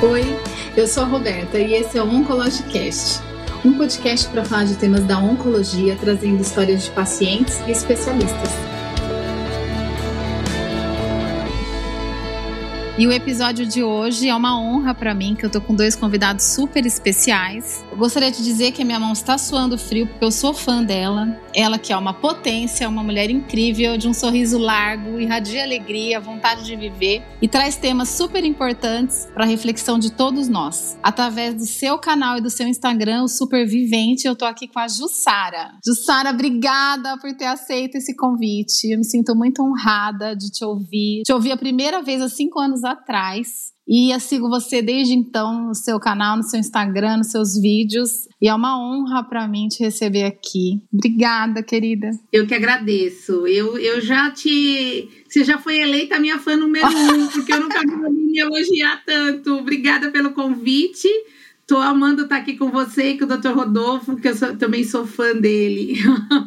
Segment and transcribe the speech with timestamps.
[0.00, 0.22] Oi,
[0.76, 3.20] eu sou a Roberta e esse é o Oncologicast,
[3.64, 8.77] um podcast para falar de temas da oncologia, trazendo histórias de pacientes e especialistas.
[12.98, 15.94] E o episódio de hoje é uma honra para mim, que eu tô com dois
[15.94, 17.84] convidados super especiais.
[17.92, 20.82] Eu gostaria de dizer que a minha mão está suando frio, porque eu sou fã
[20.82, 21.40] dela.
[21.54, 26.64] Ela que é uma potência, uma mulher incrível, de um sorriso largo, irradia alegria, vontade
[26.64, 30.98] de viver e traz temas super importantes para reflexão de todos nós.
[31.00, 34.88] Através do seu canal e do seu Instagram, o Supervivente, eu tô aqui com a
[34.88, 35.70] Jussara.
[35.86, 38.90] Jussara, obrigada por ter aceito esse convite.
[38.90, 41.22] Eu me sinto muito honrada de te ouvir.
[41.24, 43.72] Te ouvi a primeira vez há cinco anos atrás.
[43.86, 48.28] E eu sigo você desde então no seu canal, no seu Instagram, nos seus vídeos.
[48.40, 50.82] E é uma honra para mim te receber aqui.
[50.92, 52.10] Obrigada, querida.
[52.30, 53.46] Eu que agradeço.
[53.46, 55.08] Eu, eu já te.
[55.26, 59.54] Você já foi eleita minha fã número um, porque eu nunca vi me elogiar tanto.
[59.54, 61.08] Obrigada pelo convite.
[61.68, 63.50] Tô amando estar aqui com você e com o Dr.
[63.50, 65.96] Rodolfo, que eu sou, também sou fã dele.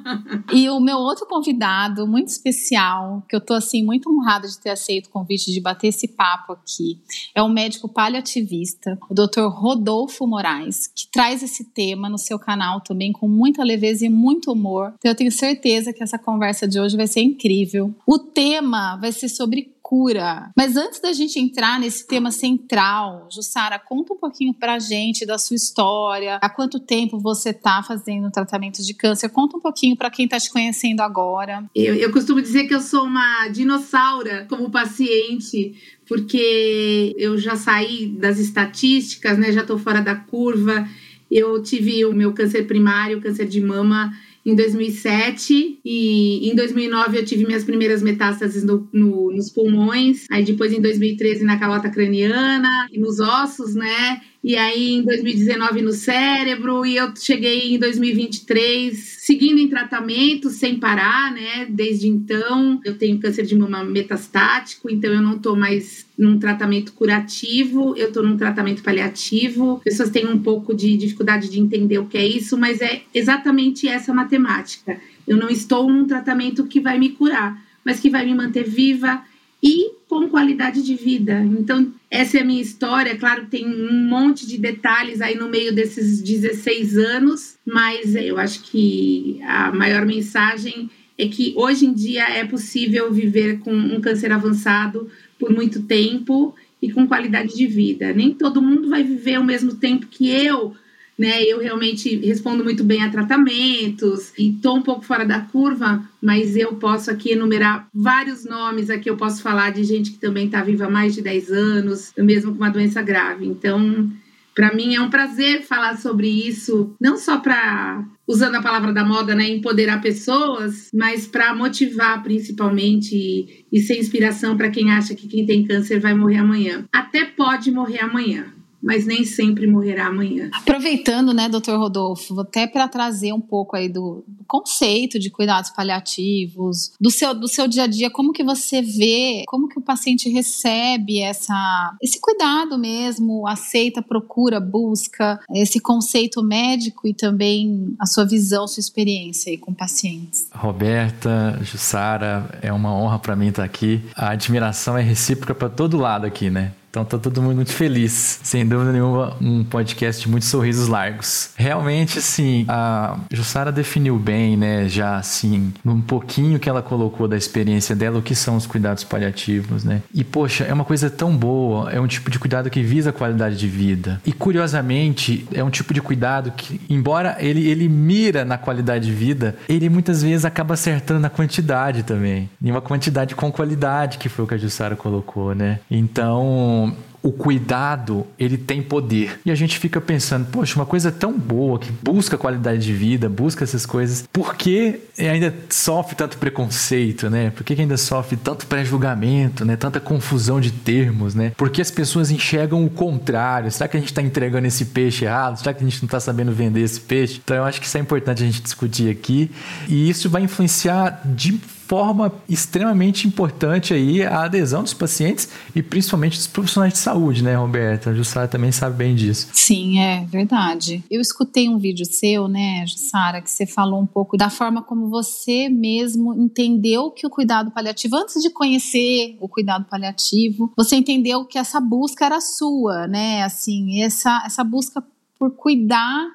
[0.51, 4.71] e o meu outro convidado, muito especial, que eu tô assim muito honrada de ter
[4.71, 6.99] aceito o convite de bater esse papo aqui,
[7.35, 9.45] é o médico paliativista, o Dr.
[9.47, 14.51] Rodolfo Moraes, que traz esse tema no seu canal também com muita leveza e muito
[14.51, 14.91] humor.
[14.97, 17.93] Então eu tenho certeza que essa conversa de hoje vai ser incrível.
[18.07, 20.49] O tema vai ser sobre cura.
[20.55, 25.37] Mas antes da gente entrar nesse tema central, Jussara, conta um pouquinho pra gente da
[25.37, 30.09] sua história, há quanto tempo você tá fazendo tratamento de câncer, conta um pouquinho para
[30.09, 31.69] quem tá te conhecendo agora.
[31.75, 35.75] Eu, eu costumo dizer que eu sou uma dinossauro como paciente,
[36.07, 39.51] porque eu já saí das estatísticas, né?
[39.51, 40.87] Já tô fora da curva.
[41.29, 44.13] Eu tive o meu câncer primário, câncer de mama,
[44.45, 50.43] em 2007 e em 2009 eu tive minhas primeiras metástases no, no, nos pulmões, aí
[50.43, 54.21] depois em 2013 na calota craniana e nos ossos, né?
[54.43, 60.79] E aí em 2019 no cérebro, e eu cheguei em 2023 seguindo em tratamento sem
[60.79, 61.67] parar, né?
[61.69, 66.93] Desde então, eu tenho câncer de mama metastático, então eu não estou mais num tratamento
[66.93, 69.79] curativo, eu estou num tratamento paliativo.
[69.83, 73.87] Pessoas têm um pouco de dificuldade de entender o que é isso, mas é exatamente
[73.87, 74.99] essa matemática.
[75.27, 79.23] Eu não estou num tratamento que vai me curar, mas que vai me manter viva
[79.63, 81.41] e com qualidade de vida.
[81.57, 83.15] Então, essa é a minha história.
[83.15, 88.61] Claro, tem um monte de detalhes aí no meio desses 16 anos, mas eu acho
[88.63, 94.33] que a maior mensagem é que hoje em dia é possível viver com um câncer
[94.33, 98.11] avançado por muito tempo e com qualidade de vida.
[98.11, 100.75] Nem todo mundo vai viver o mesmo tempo que eu,
[101.21, 101.43] né?
[101.43, 106.55] Eu realmente respondo muito bem a tratamentos e estou um pouco fora da curva, mas
[106.55, 108.89] eu posso aqui enumerar vários nomes.
[108.89, 112.11] Aqui eu posso falar de gente que também está viva há mais de 10 anos,
[112.17, 113.45] mesmo com uma doença grave.
[113.45, 114.11] Então,
[114.55, 119.05] para mim é um prazer falar sobre isso, não só para usando a palavra da
[119.05, 125.13] moda, né, empoderar pessoas, mas para motivar principalmente e, e ser inspiração para quem acha
[125.13, 126.85] que quem tem câncer vai morrer amanhã.
[126.91, 128.45] Até pode morrer amanhã,
[128.81, 130.49] mas nem sempre morrerá amanhã.
[130.53, 135.69] Aproveitando, né, doutor Rodolfo, até para trazer um pouco aí do, do, conceito de cuidados
[135.69, 139.81] paliativos, do seu, do seu dia a dia, como que você vê, como que o
[139.81, 148.05] paciente recebe essa, esse cuidado mesmo, aceita, procura, busca esse conceito médico e também a
[148.05, 150.49] sua visão, sua experiência aí com pacientes.
[150.53, 154.01] Roberta, Jussara, é uma honra para mim estar aqui.
[154.15, 156.73] A admiração é recíproca para todo lado aqui, né?
[156.91, 158.41] Então tá todo mundo muito feliz.
[158.43, 161.51] Sem dúvida nenhuma, um podcast de muitos sorrisos largos.
[161.55, 164.89] Realmente, assim, a Jussara definiu bem, né?
[164.89, 169.05] Já assim, um pouquinho que ela colocou da experiência dela, o que são os cuidados
[169.05, 170.01] paliativos, né?
[170.13, 173.13] E, poxa, é uma coisa tão boa, é um tipo de cuidado que visa a
[173.13, 174.21] qualidade de vida.
[174.25, 179.13] E curiosamente, é um tipo de cuidado que, embora ele, ele mira na qualidade de
[179.13, 182.49] vida, ele muitas vezes acaba acertando na quantidade também.
[182.61, 185.79] Em uma quantidade com qualidade, que foi o que a Jussara colocou, né?
[185.89, 186.80] Então,
[187.23, 189.39] o cuidado, ele tem poder.
[189.45, 193.29] E a gente fica pensando, poxa, uma coisa tão boa que busca qualidade de vida,
[193.29, 197.51] busca essas coisas, por que ainda sofre tanto preconceito, né?
[197.51, 199.75] Por que ainda sofre tanto pré-julgamento, né?
[199.75, 201.51] Tanta confusão de termos, né?
[201.55, 203.71] Por que as pessoas enxergam o contrário?
[203.71, 205.57] Será que a gente está entregando esse peixe errado?
[205.57, 207.39] Será que a gente não está sabendo vender esse peixe?
[207.43, 209.51] Então eu acho que isso é importante a gente discutir aqui.
[209.87, 211.59] E isso vai influenciar de
[211.91, 217.53] forma extremamente importante aí a adesão dos pacientes e principalmente dos profissionais de saúde né,
[217.55, 218.11] Roberta?
[218.11, 219.49] A Jussara também sabe bem disso.
[219.51, 221.03] Sim, é verdade.
[221.11, 225.09] Eu escutei um vídeo seu, né, Jussara, que você falou um pouco da forma como
[225.09, 231.43] você mesmo entendeu que o cuidado paliativo, antes de conhecer o cuidado paliativo, você entendeu
[231.43, 233.43] que essa busca era sua, né?
[233.43, 235.03] Assim, essa, essa busca
[235.37, 236.29] por cuidar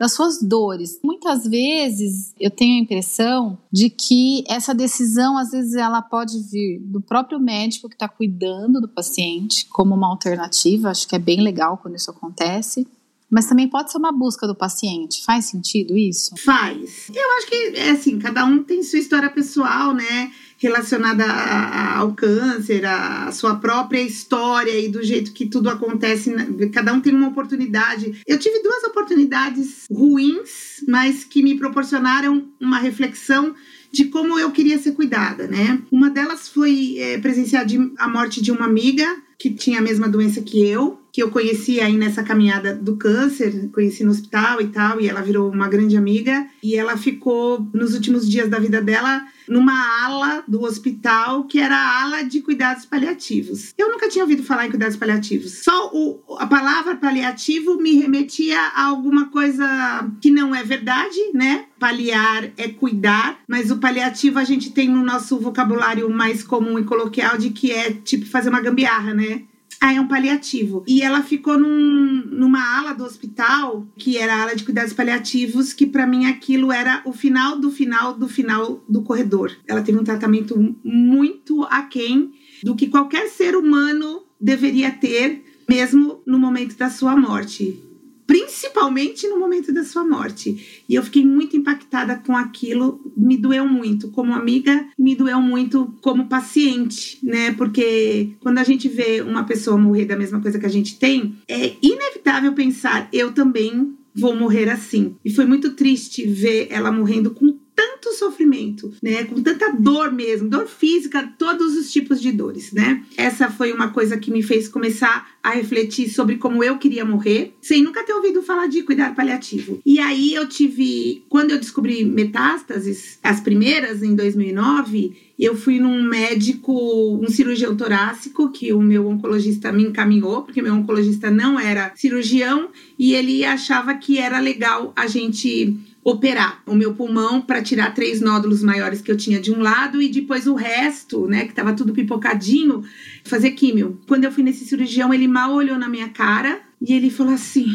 [0.00, 0.98] das suas dores.
[1.04, 6.80] Muitas vezes eu tenho a impressão de que essa decisão, às vezes, ela pode vir
[6.80, 10.88] do próprio médico que está cuidando do paciente como uma alternativa.
[10.88, 12.88] Acho que é bem legal quando isso acontece.
[13.28, 15.22] Mas também pode ser uma busca do paciente.
[15.22, 16.34] Faz sentido isso?
[16.44, 17.10] Faz.
[17.14, 20.32] Eu acho que, é assim, cada um tem sua história pessoal, né?
[20.60, 26.30] Relacionada a, a, ao câncer, a, sua própria história e do jeito que tudo acontece.
[26.30, 26.46] Né?
[26.72, 28.20] Cada um tem uma oportunidade.
[28.26, 33.54] Eu tive duas oportunidades ruins, mas que me proporcionaram uma reflexão
[33.90, 35.82] de como eu queria ser cuidada, né?
[35.90, 39.04] Uma delas foi é, presenciar de, a morte de uma amiga
[39.36, 43.68] que tinha a mesma doença que eu, que eu conheci aí nessa caminhada do câncer,
[43.72, 47.94] conheci no hospital e tal, e ela virou uma grande amiga, e ela ficou nos
[47.94, 52.86] últimos dias da vida dela numa ala do hospital que era a ala de cuidados
[52.86, 53.74] paliativos.
[53.76, 55.64] Eu nunca tinha ouvido falar em cuidados paliativos.
[55.64, 61.64] Só o, a palavra paliativo me remetia a alguma coisa que não é verdade, né?
[61.80, 66.84] Paliar é cuidar, mas o paliativo a gente tem no nosso vocabulário mais comum e
[66.84, 69.42] coloquial de que é tipo fazer uma gambiarra, né?
[69.80, 70.84] Ah, é um paliativo.
[70.86, 75.72] E ela ficou num, numa ala do hospital, que era a ala de cuidados paliativos,
[75.72, 79.50] que para mim aquilo era o final do final do final do corredor.
[79.66, 82.32] Ela teve um tratamento muito aquém
[82.62, 87.89] do que qualquer ser humano deveria ter, mesmo no momento da sua morte
[88.30, 90.84] principalmente no momento da sua morte.
[90.88, 95.92] E eu fiquei muito impactada com aquilo, me doeu muito como amiga, me doeu muito
[96.00, 97.50] como paciente, né?
[97.54, 101.34] Porque quando a gente vê uma pessoa morrer da mesma coisa que a gente tem,
[101.48, 105.16] é inevitável pensar, eu também vou morrer assim.
[105.24, 109.24] E foi muito triste ver ela morrendo com tanto sofrimento, né?
[109.24, 113.02] Com tanta dor mesmo, dor física, todos os tipos de dores, né?
[113.16, 117.54] Essa foi uma coisa que me fez começar a refletir sobre como eu queria morrer,
[117.62, 119.80] sem nunca ter ouvido falar de cuidar paliativo.
[119.86, 126.02] E aí eu tive, quando eu descobri metástases, as primeiras em 2009, eu fui num
[126.02, 131.92] médico, um cirurgião torácico, que o meu oncologista me encaminhou, porque meu oncologista não era
[131.96, 132.68] cirurgião
[132.98, 135.78] e ele achava que era legal a gente
[136.10, 140.02] operar o meu pulmão para tirar três nódulos maiores que eu tinha de um lado
[140.02, 142.82] e depois o resto, né, que estava tudo pipocadinho,
[143.24, 144.00] fazer químio.
[144.06, 147.66] Quando eu fui nesse cirurgião, ele mal olhou na minha cara e ele falou assim: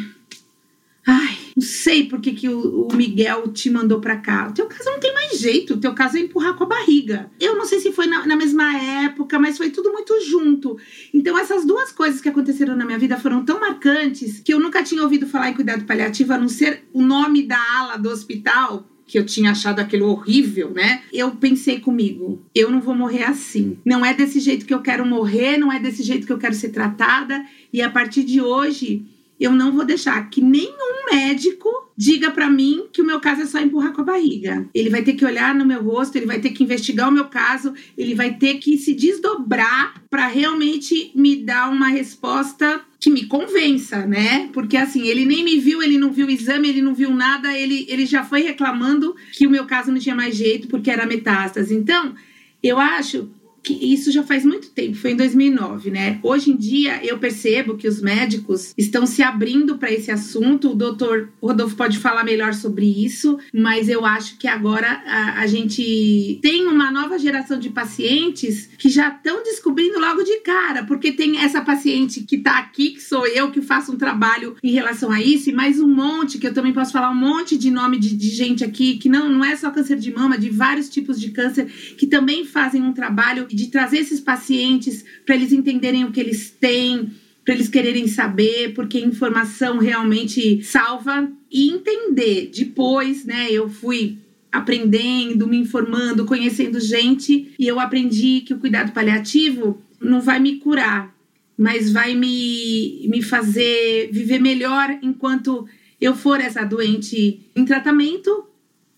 [1.06, 4.50] Ai, não sei por que, que o, o Miguel te mandou para cá.
[4.50, 7.32] O teu caso não tem mais jeito, o teu caso é empurrar com a barriga.
[7.40, 8.76] Eu não sei se foi na, na, mesma
[9.06, 10.78] época, mas foi tudo muito junto.
[11.14, 14.84] Então, essas duas coisas que aconteceram na minha vida foram tão marcantes que eu nunca
[14.84, 18.86] tinha ouvido falar em cuidado paliativo, a não ser o nome da ala do hospital,
[19.08, 21.04] que eu tinha achado aquilo horrível, né?
[21.14, 23.78] Eu pensei comigo, eu não vou morrer assim.
[23.86, 26.56] Não é desse jeito que eu quero morrer, não é desse jeito que eu quero
[26.56, 27.46] ser tratada.
[27.72, 29.06] E a partir de hoje,
[29.40, 33.46] eu não vou deixar que nenhum médico diga para mim que o meu caso é
[33.46, 34.68] só empurrar com a barriga.
[34.74, 37.26] Ele vai ter que olhar no meu rosto, ele vai ter que investigar o meu
[37.26, 43.26] caso, ele vai ter que se desdobrar para realmente me dar uma resposta que me
[43.26, 44.50] convença, né?
[44.52, 47.54] Porque assim, ele nem me viu, ele não viu o exame, ele não viu nada,
[47.58, 51.06] ele, ele já foi reclamando que o meu caso não tinha mais jeito porque era
[51.06, 51.76] metástase.
[51.76, 52.16] Então,
[52.64, 53.30] eu acho
[53.66, 56.20] que isso já faz muito tempo, foi em 2009, né?
[56.22, 60.70] Hoje em dia eu percebo que os médicos estão se abrindo para esse assunto.
[60.70, 65.48] O doutor Rodolfo pode falar melhor sobre isso, mas eu acho que agora a, a
[65.48, 71.12] gente tem uma nova geração de pacientes que já estão descobrindo logo de cara, porque
[71.12, 75.12] tem essa paciente que está aqui, que sou eu, que faço um trabalho em relação
[75.12, 77.98] a isso, e mais um monte, que eu também posso falar um monte de nome
[77.98, 81.20] de, de gente aqui, que não, não é só câncer de mama, de vários tipos
[81.20, 81.66] de câncer,
[81.98, 86.50] que também fazem um trabalho de trazer esses pacientes para eles entenderem o que eles
[86.52, 87.12] têm,
[87.44, 92.52] para eles quererem saber, porque informação realmente salva e entender.
[92.54, 94.18] Depois, né, eu fui
[94.52, 100.58] aprendendo, me informando, conhecendo gente e eu aprendi que o cuidado paliativo não vai me
[100.58, 101.14] curar,
[101.58, 105.68] mas vai me, me fazer viver melhor enquanto
[106.00, 108.46] eu for essa doente em tratamento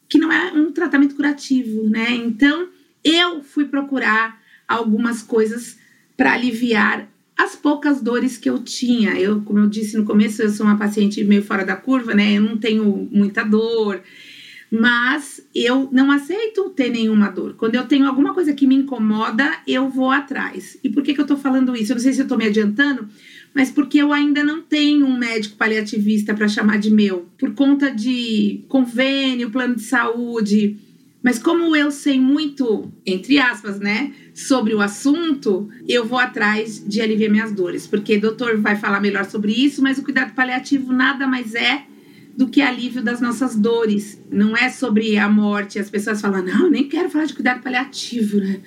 [0.10, 2.12] que não é um tratamento curativo, né?
[2.12, 2.70] Então,
[3.04, 5.77] eu fui procurar algumas coisas
[6.15, 7.07] para aliviar
[7.38, 9.12] as poucas dores que eu tinha.
[9.12, 12.38] Eu, como eu disse no começo, eu sou uma paciente meio fora da curva, né?
[12.38, 14.01] Eu não tenho muita dor,
[14.71, 17.53] mas eu não aceito ter nenhuma dor.
[17.53, 20.77] Quando eu tenho alguma coisa que me incomoda, eu vou atrás.
[20.83, 21.91] E por que, que eu tô falando isso?
[21.91, 23.07] Eu não sei se eu tô me adiantando,
[23.53, 27.91] mas porque eu ainda não tenho um médico paliativista para chamar de meu, por conta
[27.91, 30.77] de convênio, plano de saúde.
[31.24, 37.01] Mas como eu sei muito, entre aspas, né, sobre o assunto, eu vou atrás de
[37.01, 40.94] aliviar minhas dores, porque o doutor vai falar melhor sobre isso, mas o cuidado paliativo
[40.94, 41.86] nada mais é
[42.38, 44.22] do que alívio das nossas dores.
[44.29, 45.79] Não é sobre a morte.
[45.79, 48.60] As pessoas falam, não, eu nem quero falar de cuidado paliativo, né?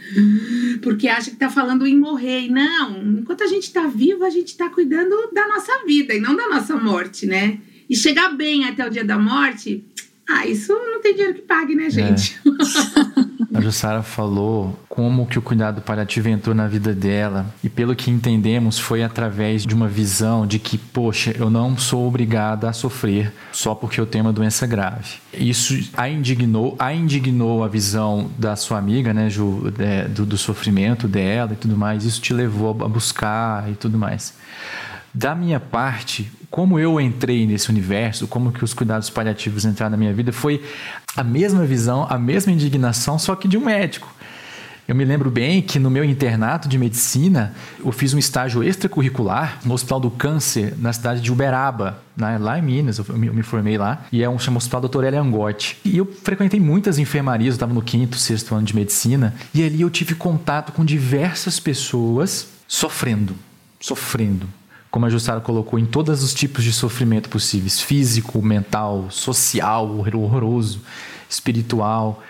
[0.82, 2.46] Porque acha que tá falando em morrer.
[2.46, 6.18] E não, enquanto a gente tá vivo, a gente tá cuidando da nossa vida e
[6.18, 7.60] não da nossa morte, né?
[7.88, 9.84] E chegar bem até o dia da morte,
[10.28, 12.40] ah, isso não tem dinheiro que pague, né, gente?
[12.44, 13.29] É.
[13.52, 18.10] A Jussara falou como que o cuidado paliativo entrou na vida dela e pelo que
[18.10, 23.32] entendemos foi através de uma visão de que, poxa, eu não sou obrigada a sofrer
[23.50, 25.14] só porque eu tenho uma doença grave.
[25.34, 30.38] Isso a indignou, a indignou a visão da sua amiga, né, Ju, é, do, do
[30.38, 32.04] sofrimento dela e tudo mais.
[32.04, 34.32] Isso te levou a buscar e tudo mais.
[35.12, 39.96] Da minha parte, como eu entrei nesse universo, como que os cuidados paliativos entraram na
[39.96, 40.64] minha vida, foi
[41.16, 44.08] a mesma visão, a mesma indignação, só que de um médico.
[44.90, 49.60] Eu me lembro bem que no meu internato de medicina, eu fiz um estágio extracurricular
[49.64, 53.78] no Hospital do Câncer, na cidade de Uberaba, né, lá em Minas, eu me, formei
[53.78, 55.04] lá, e é um chama Hospital Dr.
[55.04, 55.16] L.
[55.18, 55.78] Angotti.
[55.84, 59.80] E eu frequentei muitas enfermarias, eu estava no quinto, sexto ano de medicina, e ali
[59.80, 63.36] eu tive contato com diversas pessoas sofrendo,
[63.80, 64.48] sofrendo,
[64.90, 70.80] como a Jussara colocou, em todos os tipos de sofrimento possíveis: físico, mental, social, horroroso,
[71.28, 72.22] espiritual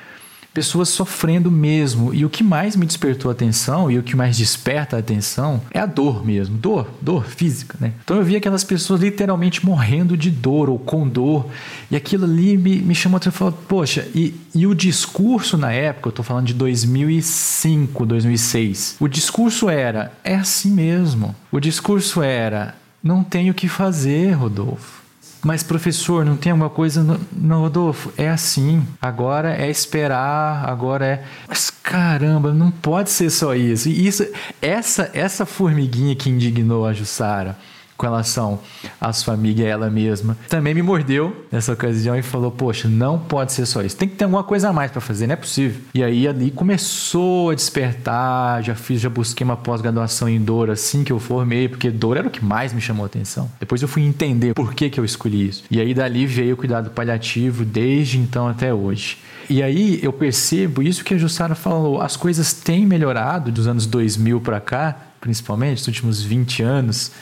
[0.52, 2.12] pessoas sofrendo mesmo.
[2.14, 5.60] E o que mais me despertou a atenção e o que mais desperta a atenção
[5.70, 7.92] é a dor mesmo, dor, dor física, né?
[8.04, 11.46] Então eu vi aquelas pessoas literalmente morrendo de dor ou com dor,
[11.90, 16.12] e aquilo ali me, me chamou atenção, poxa, e, e o discurso na época, eu
[16.12, 21.34] tô falando de 2005, 2006, o discurso era, é assim mesmo.
[21.50, 24.99] O discurso era, não tenho o que fazer, Rodolfo.
[25.42, 27.02] Mas, professor, não tem alguma coisa.
[27.02, 27.18] No...
[27.32, 28.86] Não, Rodolfo, é assim.
[29.00, 31.24] Agora é esperar, agora é.
[31.48, 33.88] Mas caramba, não pode ser só isso.
[33.88, 34.26] E isso,
[34.60, 37.56] essa, essa formiguinha que indignou a Jussara
[38.00, 38.58] com relação
[38.98, 40.34] à sua amiga e ela mesma.
[40.48, 43.94] Também me mordeu nessa ocasião e falou: Poxa, não pode ser só isso.
[43.94, 45.82] Tem que ter alguma coisa a mais para fazer, não é possível.
[45.92, 48.64] E aí ali começou a despertar.
[48.64, 52.26] Já fiz, já busquei uma pós-graduação em dor assim que eu formei, porque dor era
[52.26, 53.50] o que mais me chamou a atenção.
[53.60, 55.64] Depois eu fui entender por que, que eu escolhi isso.
[55.70, 59.18] E aí dali veio o cuidado paliativo desde então até hoje.
[59.50, 63.84] E aí eu percebo isso que a Jussara falou: as coisas têm melhorado dos anos
[63.84, 67.12] 2000 para cá, principalmente, nos últimos 20 anos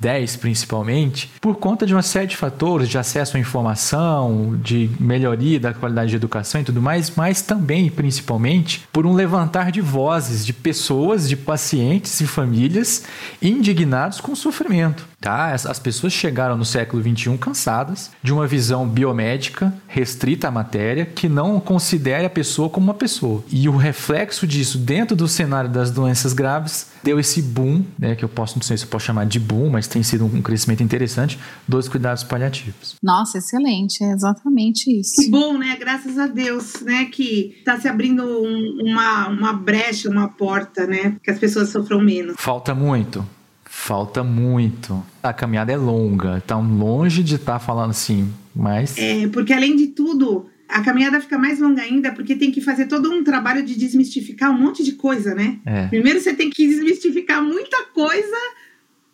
[0.00, 5.58] 10 principalmente, por conta de uma série de fatores de acesso à informação, de melhoria
[5.58, 10.44] da qualidade de educação e tudo mais, mas também, principalmente, por um levantar de vozes
[10.44, 13.04] de pessoas, de pacientes e famílias
[13.42, 15.06] indignados com o sofrimento.
[15.20, 15.52] Tá?
[15.52, 21.28] As pessoas chegaram no século XXI cansadas de uma visão biomédica restrita à matéria que
[21.28, 23.42] não considere a pessoa como uma pessoa.
[23.50, 28.24] E o reflexo disso dentro do cenário das doenças graves deu esse boom, né, que
[28.24, 30.82] eu posso não sei se eu posso chamar de boom, mas tem sido um crescimento
[30.82, 32.94] interessante dos cuidados paliativos.
[33.02, 35.20] Nossa, excelente, é exatamente isso.
[35.20, 35.76] Que bom, né?
[35.78, 41.16] Graças a Deus, né, que está se abrindo um, uma, uma brecha, uma porta, né,
[41.22, 42.36] que as pessoas sofram menos.
[42.38, 43.26] Falta muito.
[43.80, 45.02] Falta muito.
[45.22, 48.98] A caminhada é longa, tá longe de estar tá falando assim, mas.
[48.98, 52.86] É, porque além de tudo, a caminhada fica mais longa ainda porque tem que fazer
[52.86, 55.58] todo um trabalho de desmistificar um monte de coisa, né?
[55.64, 55.86] É.
[55.86, 58.36] Primeiro você tem que desmistificar muita coisa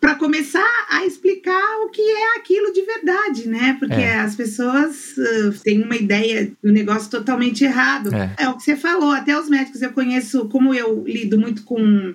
[0.01, 3.77] para começar a explicar o que é aquilo de verdade, né?
[3.79, 4.17] Porque é.
[4.17, 8.13] as pessoas uh, têm uma ideia do negócio totalmente errado.
[8.13, 8.43] É.
[8.43, 12.13] é o que você falou, até os médicos eu conheço, como eu lido muito com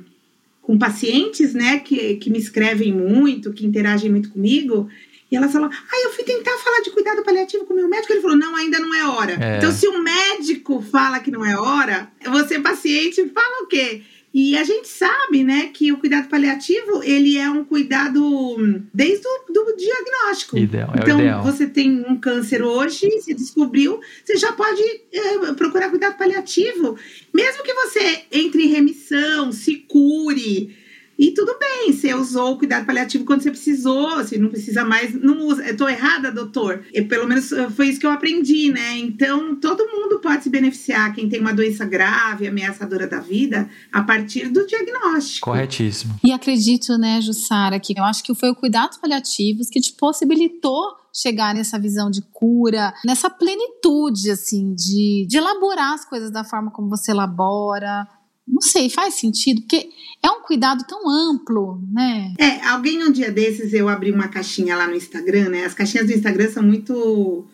[0.70, 4.88] com pacientes, né, que, que me escrevem muito, que interagem muito comigo,
[5.28, 8.12] e elas falam, ah, eu fui tentar falar de cuidado paliativo com o meu médico,
[8.12, 9.32] ele falou, não, ainda não é hora.
[9.32, 9.56] É.
[9.56, 14.02] Então, se o médico fala que não é hora, você, paciente, fala o quê?
[14.32, 18.56] E a gente sabe, né, que o cuidado paliativo, ele é um cuidado
[18.94, 20.56] desde o do diagnóstico.
[20.56, 21.42] Ideal, é então, ideal.
[21.42, 24.82] você tem um câncer hoje, se descobriu, você já pode
[25.12, 26.96] é, procurar cuidado paliativo.
[27.34, 30.76] Mesmo que você entre em remissão, se cure,
[31.20, 35.12] e tudo bem, você usou o cuidado paliativo quando você precisou, se não precisa mais,
[35.12, 35.62] não usa.
[35.66, 36.82] Eu tô errada, doutor?
[36.94, 38.96] E pelo menos eh, foi isso que eu aprendi, né?
[38.96, 44.02] Então, todo mundo pode se beneficiar, quem tem uma doença grave, ameaçadora da vida, a
[44.02, 45.50] partir do diagnóstico.
[45.50, 46.18] Corretíssimo.
[46.24, 50.98] E acredito, né, Jussara, que eu acho que foi o cuidados paliativos que te possibilitou
[51.12, 56.70] chegar nessa visão de cura, nessa plenitude, assim, de, de elaborar as coisas da forma
[56.70, 58.08] como você elabora,
[58.50, 59.60] Não sei, faz sentido?
[59.60, 59.88] Porque
[60.22, 62.34] é um cuidado tão amplo, né?
[62.38, 65.64] É, alguém um dia desses eu abri uma caixinha lá no Instagram, né?
[65.64, 67.46] As caixinhas do Instagram são muito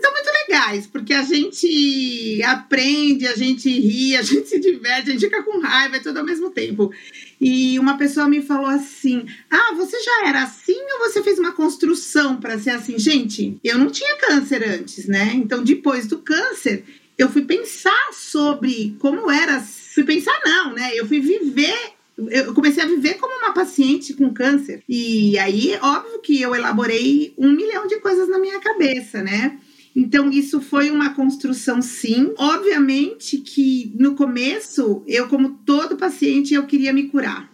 [0.00, 5.12] são muito legais, porque a gente aprende, a gente ri, a gente se diverte, a
[5.12, 6.92] gente fica com raiva, é tudo ao mesmo tempo.
[7.40, 11.52] E uma pessoa me falou assim: Ah, você já era assim ou você fez uma
[11.52, 12.98] construção para ser assim?
[12.98, 15.32] Gente, eu não tinha câncer antes, né?
[15.34, 16.84] Então, depois do câncer,
[17.16, 19.60] eu fui pensar sobre como era.
[19.60, 20.90] Fui pensar, não, né?
[20.94, 24.82] Eu fui viver eu comecei a viver como uma paciente com câncer.
[24.88, 29.58] E aí, óbvio que eu elaborei um milhão de coisas na minha cabeça, né?
[29.96, 32.32] Então, isso foi uma construção, sim.
[32.36, 37.52] Obviamente que no começo, eu, como todo paciente, eu queria me curar.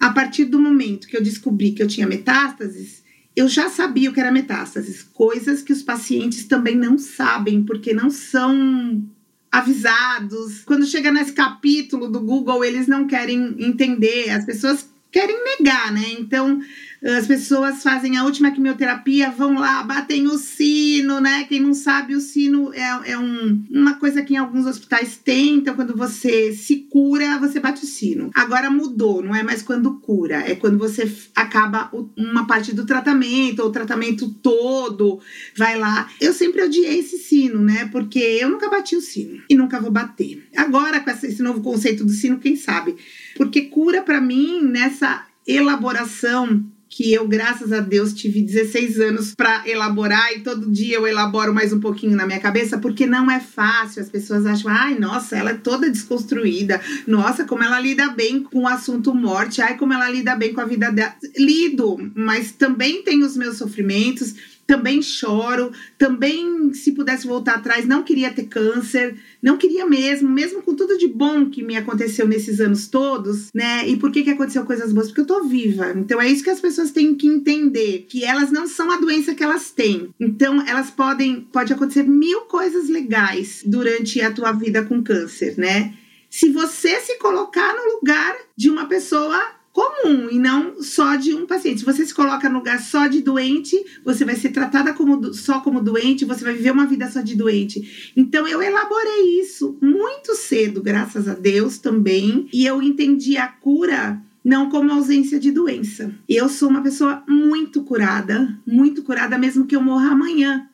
[0.00, 3.01] A partir do momento que eu descobri que eu tinha metástases,
[3.34, 7.94] eu já sabia o que era metástases, coisas que os pacientes também não sabem, porque
[7.94, 9.02] não são
[9.50, 10.62] avisados.
[10.64, 16.12] Quando chega nesse capítulo do Google, eles não querem entender, as pessoas querem negar, né?
[16.18, 16.60] Então,
[17.04, 21.44] as pessoas fazem a última quimioterapia, vão lá, batem o sino, né?
[21.48, 25.56] Quem não sabe, o sino é, é um, uma coisa que em alguns hospitais tem.
[25.56, 28.30] Então, quando você se cura, você bate o sino.
[28.34, 33.60] Agora mudou, não é mais quando cura, é quando você acaba uma parte do tratamento,
[33.60, 35.20] ou o tratamento todo,
[35.56, 36.08] vai lá.
[36.20, 37.88] Eu sempre odiei esse sino, né?
[37.90, 40.46] Porque eu nunca bati o sino e nunca vou bater.
[40.56, 42.94] Agora, com esse novo conceito do sino, quem sabe?
[43.36, 49.66] Porque cura para mim nessa elaboração que eu, graças a Deus, tive 16 anos para
[49.66, 53.40] elaborar e todo dia eu elaboro mais um pouquinho na minha cabeça, porque não é
[53.40, 54.02] fácil.
[54.02, 56.78] As pessoas acham, ai, nossa, ela é toda desconstruída.
[57.06, 59.62] Nossa, como ela lida bem com o assunto morte.
[59.62, 61.14] Ai, como ela lida bem com a vida dela.
[61.34, 64.34] Lido, mas também tem os meus sofrimentos
[64.66, 70.62] também choro, também, se pudesse voltar atrás, não queria ter câncer, não queria mesmo, mesmo
[70.62, 73.88] com tudo de bom que me aconteceu nesses anos todos, né?
[73.88, 75.08] E por que que aconteceu coisas boas?
[75.08, 75.92] Porque eu tô viva.
[75.96, 79.34] Então é isso que as pessoas têm que entender, que elas não são a doença
[79.34, 80.10] que elas têm.
[80.20, 85.92] Então elas podem, pode acontecer mil coisas legais durante a tua vida com câncer, né?
[86.30, 89.38] Se você se colocar no lugar de uma pessoa
[89.72, 91.80] comum e não só de um paciente.
[91.80, 95.60] Se você se coloca no lugar só de doente, você vai ser tratada como, só
[95.60, 98.12] como doente, você vai viver uma vida só de doente.
[98.16, 104.20] Então eu elaborei isso muito cedo, graças a Deus também, e eu entendi a cura
[104.44, 106.12] não como ausência de doença.
[106.28, 110.68] Eu sou uma pessoa muito curada, muito curada mesmo que eu morra amanhã,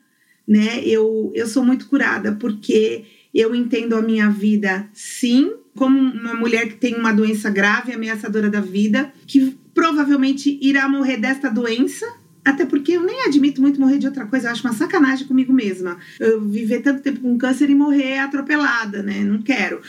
[0.46, 0.82] né?
[0.84, 6.68] Eu eu sou muito curada porque eu entendo a minha vida sim como uma mulher
[6.68, 12.04] que tem uma doença grave, ameaçadora da vida, que provavelmente irá morrer desta doença.
[12.44, 15.52] Até porque eu nem admito muito morrer de outra coisa, eu acho uma sacanagem comigo
[15.52, 15.98] mesma.
[16.18, 19.22] Eu viver tanto tempo com câncer e morrer atropelada, né?
[19.22, 19.80] Não quero.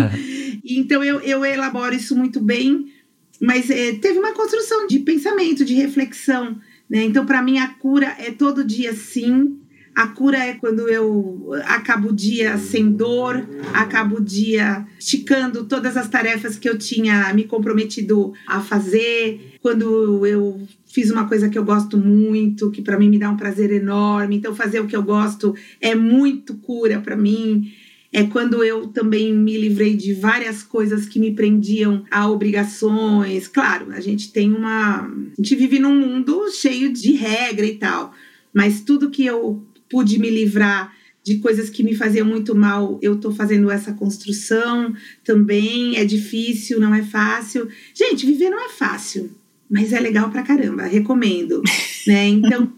[0.64, 2.92] então eu, eu elaboro isso muito bem,
[3.40, 6.58] mas é, teve uma construção de pensamento, de reflexão.
[6.88, 7.02] Né?
[7.02, 9.58] Então, para mim, a cura é todo dia sim,
[9.96, 15.96] a cura é quando eu acabo o dia sem dor, acabo o dia esticando todas
[15.96, 21.56] as tarefas que eu tinha me comprometido a fazer, quando eu fiz uma coisa que
[21.58, 24.36] eu gosto muito, que para mim me dá um prazer enorme.
[24.36, 27.72] Então fazer o que eu gosto é muito cura para mim.
[28.12, 33.48] É quando eu também me livrei de várias coisas que me prendiam a obrigações.
[33.48, 35.06] Claro, a gente tem uma.
[35.06, 38.12] A gente vive num mundo cheio de regra e tal.
[38.52, 40.94] Mas tudo que eu pude me livrar
[41.26, 44.94] de coisas que me faziam muito mal, eu tô fazendo essa construção
[45.24, 45.96] também.
[45.96, 47.68] É difícil, não é fácil.
[47.92, 49.30] Gente, viver não é fácil,
[49.68, 51.62] mas é legal pra caramba, recomendo,
[52.06, 52.28] né?
[52.28, 52.72] Então,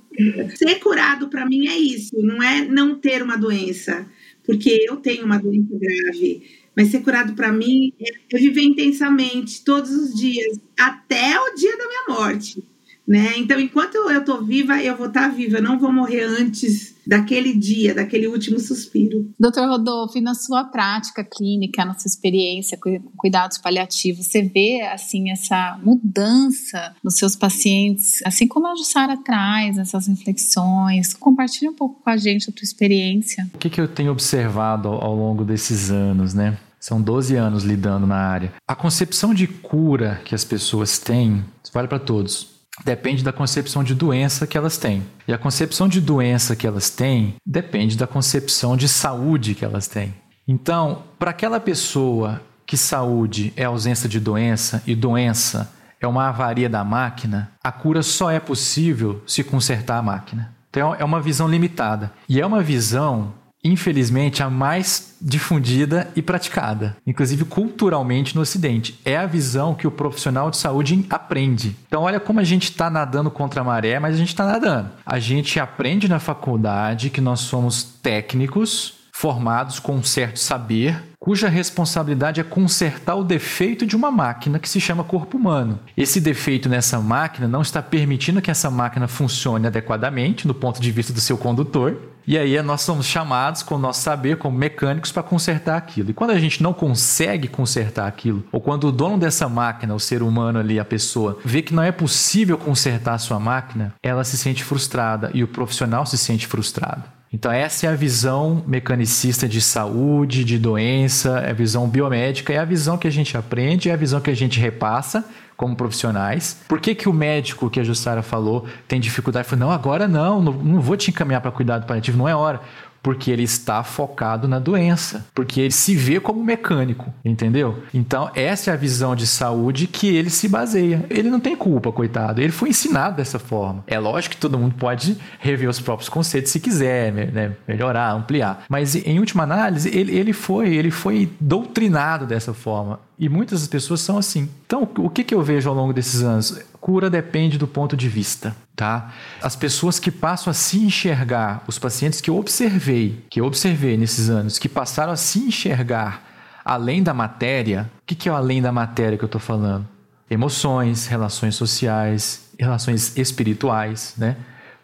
[0.57, 4.07] ser curado para mim é isso, não é não ter uma doença,
[4.43, 6.43] porque eu tenho uma doença grave.
[6.75, 11.87] Mas ser curado para mim é viver intensamente todos os dias, até o dia da
[11.87, 12.65] minha morte.
[13.09, 13.39] Né?
[13.39, 16.95] Então, enquanto eu estou viva, eu vou estar tá viva, eu não vou morrer antes
[17.07, 19.31] daquele dia, daquele último suspiro.
[19.41, 24.83] Doutor Rodolfo, e na sua prática clínica, na sua experiência com cuidados paliativos, você vê
[24.83, 31.15] assim essa mudança nos seus pacientes, assim como a Jussara traz essas reflexões?
[31.15, 33.49] Compartilha um pouco com a gente a tua experiência.
[33.55, 36.59] O que, que eu tenho observado ao longo desses anos, né?
[36.79, 38.53] São 12 anos lidando na área.
[38.69, 41.43] A concepção de cura que as pessoas têm,
[41.73, 45.03] vale para todos depende da concepção de doença que elas têm.
[45.27, 49.89] E a concepção de doença que elas têm depende da concepção de saúde que elas
[49.89, 50.15] têm.
[50.47, 56.69] Então, para aquela pessoa que saúde é ausência de doença e doença é uma avaria
[56.69, 60.55] da máquina, a cura só é possível se consertar a máquina.
[60.71, 62.13] Então, é uma visão limitada.
[62.29, 68.99] E é uma visão infelizmente, a mais difundida e praticada, inclusive culturalmente no Ocidente.
[69.05, 71.77] É a visão que o profissional de saúde aprende.
[71.87, 74.91] Então, olha como a gente está nadando contra a maré, mas a gente está nadando.
[75.05, 81.49] A gente aprende na faculdade que nós somos técnicos formados com um certo saber, cuja
[81.49, 85.81] responsabilidade é consertar o defeito de uma máquina que se chama corpo humano.
[85.97, 90.93] Esse defeito nessa máquina não está permitindo que essa máquina funcione adequadamente no ponto de
[90.93, 92.01] vista do seu condutor.
[92.29, 96.11] E aí nós somos chamados com o nosso saber como mecânicos para consertar aquilo.
[96.11, 99.99] E quando a gente não consegue consertar aquilo, ou quando o dono dessa máquina, o
[99.99, 104.25] ser humano ali, a pessoa, vê que não é possível consertar a sua máquina, ela
[104.25, 107.05] se sente frustrada e o profissional se sente frustrado.
[107.33, 112.59] Então, essa é a visão mecanicista de saúde, de doença, é a visão biomédica, é
[112.59, 115.25] a visão que a gente aprende, é a visão que a gente repassa
[115.59, 116.61] como profissionais.
[116.69, 119.47] Por que, que o médico que a Jussara falou tem dificuldade?
[119.47, 122.61] Falou, não, agora não, não, não vou te encaminhar para cuidado paliativo, não é hora
[123.03, 127.83] porque ele está focado na doença, porque ele se vê como mecânico, entendeu?
[127.95, 131.07] Então, essa é a visão de saúde que ele se baseia.
[131.09, 132.41] Ele não tem culpa, coitado.
[132.41, 133.85] Ele foi ensinado dessa forma.
[133.87, 137.53] É lógico que todo mundo pode rever os próprios conceitos se quiser, né?
[137.67, 138.65] melhorar, ampliar.
[138.69, 143.01] Mas, em última análise, ele, ele, foi, ele foi doutrinado dessa forma.
[143.19, 144.49] E muitas pessoas são assim.
[144.65, 146.61] Então, o que, que eu vejo ao longo desses anos?
[146.81, 149.13] Cura depende do ponto de vista, tá?
[149.43, 153.97] As pessoas que passam a se enxergar, os pacientes que eu observei, que eu observei
[153.97, 156.25] nesses anos, que passaram a se enxergar
[156.65, 159.89] além da matéria, o que, que é o além da matéria que eu estou falando?
[160.31, 164.37] Emoções, relações sociais, relações espirituais, né?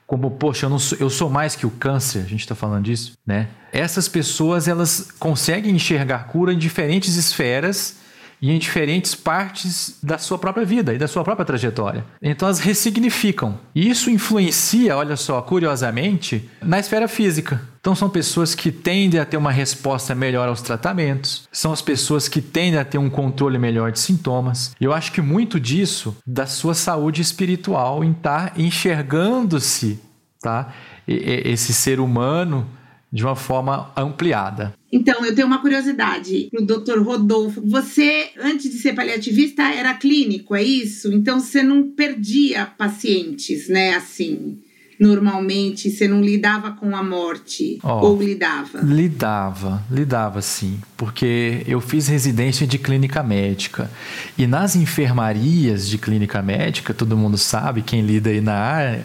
[0.06, 3.12] Como, poxa, eu, sou, eu sou mais que o câncer, a gente está falando disso,
[3.24, 3.48] né?
[3.72, 8.02] Essas pessoas, elas conseguem enxergar cura em diferentes esferas
[8.44, 12.04] e em diferentes partes da sua própria vida e da sua própria trajetória.
[12.20, 13.58] Então elas ressignificam.
[13.74, 17.62] E isso influencia, olha só, curiosamente, na esfera física.
[17.80, 22.28] Então são pessoas que tendem a ter uma resposta melhor aos tratamentos, são as pessoas
[22.28, 24.76] que tendem a ter um controle melhor de sintomas.
[24.78, 29.98] Eu acho que muito disso da sua saúde espiritual em estar enxergando-se,
[30.42, 30.68] tá?
[31.08, 32.68] Esse ser humano
[33.10, 34.74] de uma forma ampliada.
[34.94, 37.60] Então, eu tenho uma curiosidade para o doutor Rodolfo.
[37.66, 41.12] Você, antes de ser paliativista, era clínico, é isso?
[41.12, 43.96] Então, você não perdia pacientes, né?
[43.96, 44.56] Assim,
[44.96, 47.80] normalmente, você não lidava com a morte?
[47.82, 48.82] Oh, ou lidava?
[48.82, 50.78] Lidava, lidava sim.
[50.96, 53.90] Porque eu fiz residência de clínica médica.
[54.38, 59.04] E nas enfermarias de clínica médica, todo mundo sabe, quem lida aí na área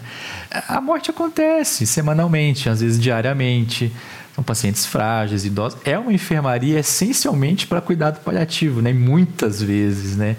[0.68, 3.92] a morte acontece semanalmente, às vezes diariamente.
[4.36, 5.80] São pacientes frágeis, idosos.
[5.84, 8.94] É uma enfermaria essencialmente para cuidado paliativo, né?
[8.94, 10.38] Muitas vezes, né?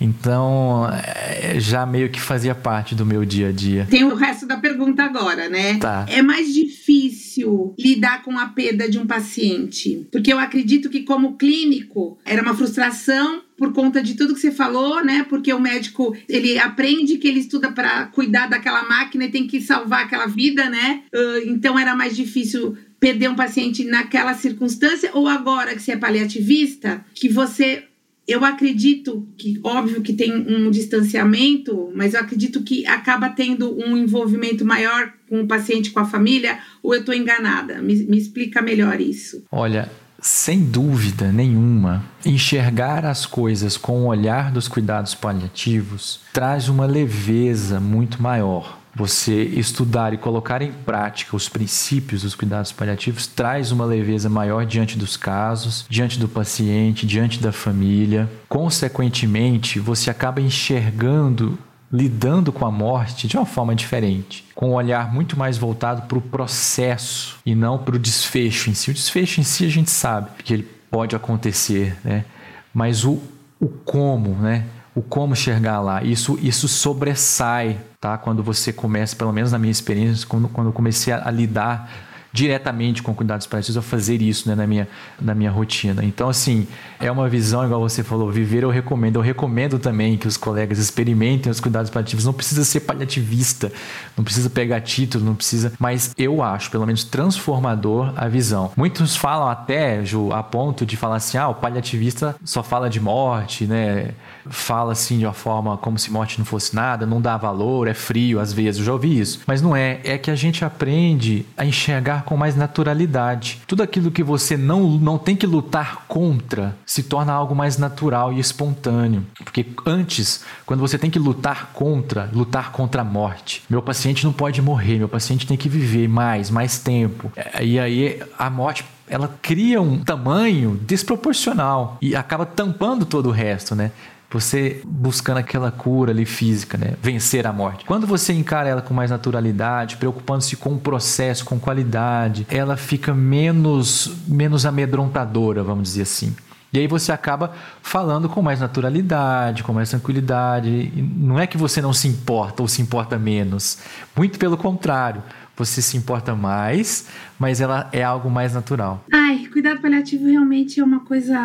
[0.00, 3.86] Então, é, já meio que fazia parte do meu dia a dia.
[3.90, 5.76] Tem o resto da pergunta agora, né?
[5.76, 6.06] Tá.
[6.08, 10.08] É mais difícil lidar com a perda de um paciente?
[10.10, 14.50] Porque eu acredito que, como clínico, era uma frustração por conta de tudo que você
[14.50, 15.26] falou, né?
[15.28, 19.60] Porque o médico, ele aprende que ele estuda para cuidar daquela máquina e tem que
[19.60, 21.02] salvar aquela vida, né?
[21.14, 25.96] Uh, então era mais difícil perder um paciente naquela circunstância ou agora que você é
[25.98, 27.84] paliativista, que você
[28.26, 33.96] eu acredito que, óbvio que tem um distanciamento, mas eu acredito que acaba tendo um
[33.96, 37.82] envolvimento maior com o paciente, com a família, ou eu estou enganada?
[37.82, 39.44] Me, me explica melhor isso.
[39.50, 46.86] Olha, sem dúvida nenhuma, enxergar as coisas com o olhar dos cuidados paliativos traz uma
[46.86, 48.78] leveza muito maior.
[48.94, 54.66] Você estudar e colocar em prática os princípios dos cuidados paliativos traz uma leveza maior
[54.66, 58.28] diante dos casos, diante do paciente, diante da família.
[58.48, 61.56] Consequentemente, você acaba enxergando
[61.92, 66.18] lidando com a morte de uma forma diferente, com um olhar muito mais voltado para
[66.18, 68.90] o processo e não para o desfecho em si.
[68.90, 72.24] O desfecho em si a gente sabe que ele pode acontecer, né?
[72.72, 73.20] Mas o,
[73.58, 74.66] o como, né?
[74.94, 78.18] O como chegar lá, isso, isso sobressai, tá?
[78.18, 81.90] Quando você começa, pelo menos na minha experiência, quando, quando eu comecei a, a lidar
[82.32, 84.88] diretamente com cuidados paliativos a fazer isso né, na, minha,
[85.20, 86.04] na minha rotina.
[86.04, 86.66] Então, assim,
[87.00, 89.16] é uma visão, igual você falou, viver eu recomendo.
[89.16, 92.24] Eu recomendo também que os colegas experimentem os cuidados paliativos.
[92.24, 93.72] Não precisa ser paliativista,
[94.16, 95.72] não precisa pegar título, não precisa.
[95.78, 98.70] Mas eu acho, pelo menos, transformador a visão.
[98.76, 103.00] Muitos falam até, Ju, a ponto de falar assim: ah, o paliativista só fala de
[103.00, 104.10] morte, né?
[104.48, 107.94] Fala assim de uma forma como se morte não fosse nada, não dá valor, é
[107.94, 108.78] frio às vezes.
[108.78, 109.40] Eu já ouvi isso.
[109.46, 110.00] Mas não é.
[110.04, 113.60] É que a gente aprende a enxergar com mais naturalidade.
[113.66, 118.32] Tudo aquilo que você não, não tem que lutar contra se torna algo mais natural
[118.32, 119.26] e espontâneo.
[119.44, 124.32] Porque antes, quando você tem que lutar contra, lutar contra a morte, meu paciente não
[124.32, 127.32] pode morrer, meu paciente tem que viver mais, mais tempo.
[127.36, 133.32] É, e aí a morte ela cria um tamanho desproporcional e acaba tampando todo o
[133.32, 133.90] resto, né?
[134.32, 136.94] Você buscando aquela cura ali física, né?
[137.02, 137.84] Vencer a morte.
[137.84, 143.12] Quando você encara ela com mais naturalidade, preocupando-se com o processo, com qualidade, ela fica
[143.12, 146.34] menos, menos amedrontadora, vamos dizer assim.
[146.72, 150.68] E aí você acaba falando com mais naturalidade, com mais tranquilidade.
[150.68, 153.78] E não é que você não se importa ou se importa menos.
[154.16, 155.22] Muito pelo contrário
[155.66, 157.06] você se importa mais,
[157.38, 159.04] mas ela é algo mais natural.
[159.12, 161.38] Ai, cuidado paliativo realmente é uma coisa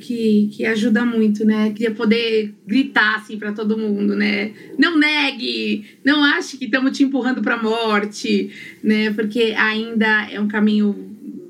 [0.00, 1.70] que, que ajuda muito, né?
[1.70, 4.52] Queria poder gritar assim para todo mundo, né?
[4.78, 8.50] Não negue, não ache que estamos te empurrando para a morte,
[8.82, 9.10] né?
[9.12, 10.94] Porque ainda é um caminho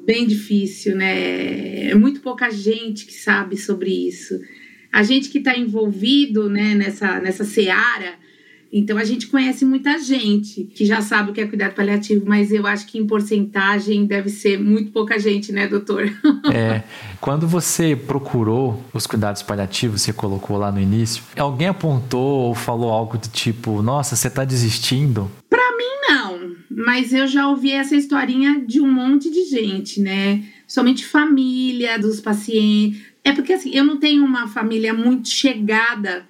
[0.07, 1.91] bem difícil, né?
[1.91, 4.41] É muito pouca gente que sabe sobre isso.
[4.93, 8.15] A gente que está envolvido, né, nessa nessa seara,
[8.73, 12.51] então a gente conhece muita gente que já sabe o que é cuidado paliativo, mas
[12.51, 16.11] eu acho que em porcentagem deve ser muito pouca gente, né, doutor?
[16.53, 16.83] É.
[17.21, 22.91] Quando você procurou os cuidados paliativos, você colocou lá no início, alguém apontou ou falou
[22.91, 25.31] algo do tipo: Nossa, você está desistindo?
[25.49, 26.57] Para mim, não.
[26.71, 30.45] Mas eu já ouvi essa historinha de um monte de gente, né?
[30.67, 33.01] Somente família dos pacientes.
[33.25, 36.27] É porque assim, eu não tenho uma família muito chegada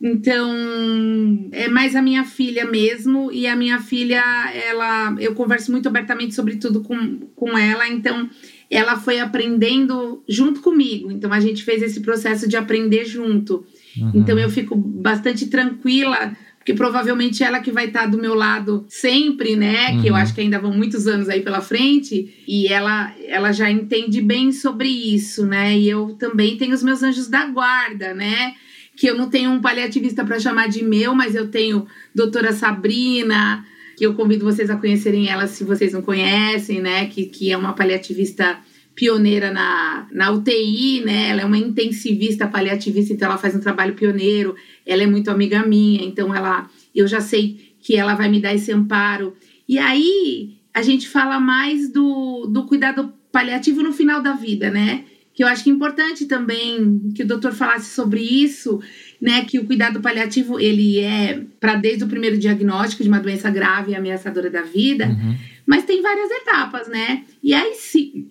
[0.00, 5.88] então, é mais a minha filha mesmo, e a minha filha, ela, eu converso muito
[5.88, 8.28] abertamente sobre tudo com, com ela, então
[8.70, 11.10] ela foi aprendendo junto comigo.
[11.10, 13.64] Então a gente fez esse processo de aprender junto.
[13.96, 14.12] Uhum.
[14.14, 19.54] Então eu fico bastante tranquila, porque provavelmente ela que vai estar do meu lado sempre,
[19.54, 19.92] né?
[19.92, 20.02] Uhum.
[20.02, 20.18] Que eu uhum.
[20.18, 24.50] acho que ainda vão muitos anos aí pela frente, e ela ela já entende bem
[24.50, 25.78] sobre isso, né?
[25.78, 28.54] E eu também tenho os meus anjos da guarda, né?
[28.96, 33.64] Que eu não tenho um paliativista para chamar de meu, mas eu tenho doutora Sabrina,
[33.96, 37.06] que eu convido vocês a conhecerem ela se vocês não conhecem, né?
[37.06, 38.58] Que, que é uma paliativista
[38.94, 41.30] pioneira na, na UTI, né?
[41.30, 44.54] Ela é uma intensivista paliativista, então ela faz um trabalho pioneiro.
[44.86, 48.54] Ela é muito amiga minha, então ela, eu já sei que ela vai me dar
[48.54, 49.34] esse amparo.
[49.68, 55.04] E aí a gente fala mais do, do cuidado paliativo no final da vida, né?
[55.34, 58.80] Que eu acho que é importante também que o doutor falasse sobre isso,
[59.20, 63.50] né, que o cuidado paliativo ele é para desde o primeiro diagnóstico de uma doença
[63.50, 65.36] grave e ameaçadora da vida, uhum.
[65.66, 67.24] mas tem várias etapas, né?
[67.42, 68.30] E aí sim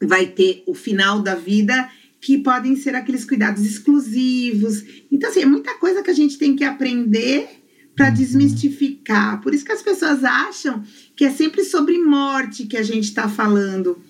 [0.00, 4.82] vai ter o final da vida que podem ser aqueles cuidados exclusivos.
[5.12, 7.46] Então assim, é muita coisa que a gente tem que aprender
[7.94, 8.14] para uhum.
[8.14, 9.40] desmistificar.
[9.42, 10.82] Por isso que as pessoas acham
[11.14, 14.00] que é sempre sobre morte que a gente está falando.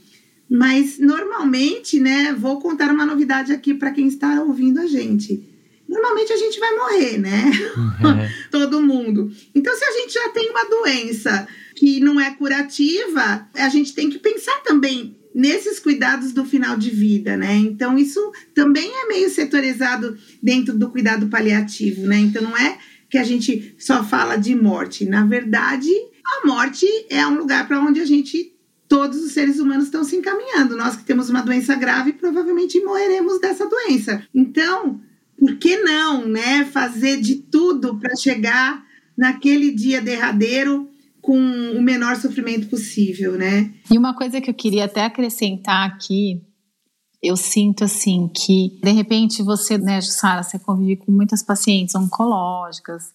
[0.49, 5.47] Mas normalmente, né, vou contar uma novidade aqui para quem está ouvindo a gente.
[5.89, 7.45] Normalmente a gente vai morrer, né?
[7.77, 8.29] Uhum.
[8.51, 9.33] Todo mundo.
[9.55, 14.11] Então, se a gente já tem uma doença que não é curativa, a gente tem
[14.11, 17.55] que pensar também nesses cuidados do final de vida, né?
[17.57, 18.21] Então, isso
[18.55, 22.19] também é meio setorizado dentro do cuidado paliativo, né?
[22.19, 25.07] Então, não é que a gente só fala de morte.
[25.07, 25.91] Na verdade,
[26.25, 28.53] a morte é um lugar para onde a gente
[28.89, 30.77] todos os seres humanos estão se encaminhando.
[30.77, 34.27] Nós que temos uma doença grave, provavelmente morreremos dessa doença.
[34.35, 35.01] Então,
[35.39, 38.85] por que não, né, fazer de tudo para chegar
[39.17, 40.89] naquele dia derradeiro
[41.21, 43.75] com o menor sofrimento possível, né?
[43.91, 46.41] E uma coisa que eu queria até acrescentar aqui,
[47.23, 53.13] eu sinto assim que de repente você, né, Sara, você convive com muitas pacientes oncológicas.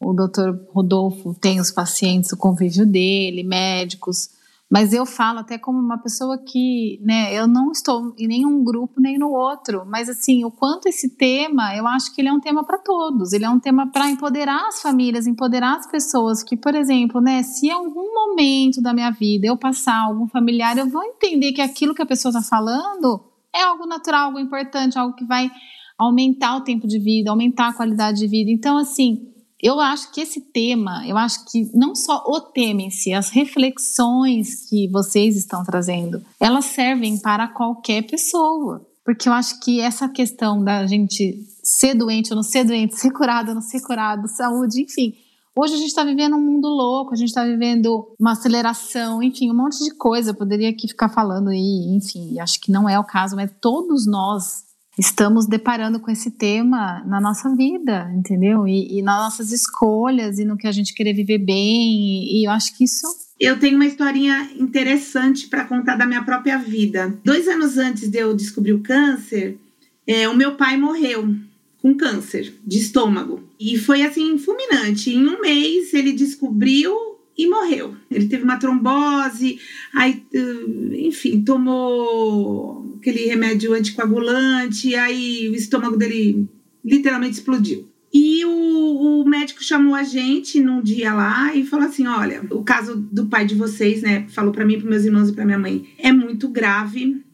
[0.00, 4.30] O doutor Rodolfo tem os pacientes, o convívio dele, médicos
[4.72, 9.02] mas eu falo até como uma pessoa que, né, eu não estou em nenhum grupo
[9.02, 12.40] nem no outro, mas assim, o quanto esse tema, eu acho que ele é um
[12.40, 13.34] tema para todos.
[13.34, 17.42] Ele é um tema para empoderar as famílias, empoderar as pessoas que, por exemplo, né,
[17.42, 21.60] se em algum momento da minha vida eu passar algum familiar, eu vou entender que
[21.60, 23.22] aquilo que a pessoa está falando
[23.54, 25.50] é algo natural, algo importante, algo que vai
[25.98, 28.50] aumentar o tempo de vida, aumentar a qualidade de vida.
[28.50, 29.31] Então, assim,
[29.62, 33.30] eu acho que esse tema, eu acho que não só o tema em si, as
[33.30, 38.84] reflexões que vocês estão trazendo, elas servem para qualquer pessoa.
[39.04, 43.12] Porque eu acho que essa questão da gente ser doente ou não ser doente, ser
[43.12, 45.14] curado ou não ser curado, saúde, enfim.
[45.54, 49.50] Hoje a gente está vivendo um mundo louco, a gente está vivendo uma aceleração, enfim,
[49.50, 50.30] um monte de coisa.
[50.30, 54.06] Eu poderia aqui ficar falando aí, enfim, acho que não é o caso, mas todos
[54.06, 58.66] nós estamos deparando com esse tema na nossa vida, entendeu?
[58.66, 61.96] E, e nas nossas escolhas e no que a gente querer viver bem.
[61.96, 63.06] E, e eu acho que isso
[63.40, 67.18] eu tenho uma historinha interessante para contar da minha própria vida.
[67.24, 69.58] Dois anos antes de eu descobrir o câncer,
[70.06, 71.34] é, o meu pai morreu
[71.78, 73.42] com câncer de estômago.
[73.58, 75.10] E foi assim, fulminante.
[75.10, 76.94] Em um mês ele descobriu
[77.36, 77.96] e morreu.
[78.08, 79.58] Ele teve uma trombose,
[79.92, 86.48] aí, uh, enfim, tomou aquele remédio anticoagulante, aí o estômago dele
[86.84, 87.90] literalmente explodiu.
[88.14, 92.62] E o, o, médico chamou a gente num dia lá e falou assim: olha, o
[92.62, 94.26] caso do pai de vocês, né?
[94.28, 97.24] Falou para mim, para meus irmãos e para minha mãe, é muito grave.